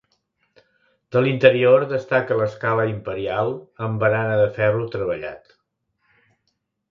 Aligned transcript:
De 1.15 1.21
l'interior 1.25 1.83
destaca 1.91 2.37
l'escala 2.39 2.87
imperial 2.93 3.53
amb 3.87 4.01
barana 4.05 4.39
de 4.41 4.49
ferro 4.57 4.87
treballat. 4.95 5.55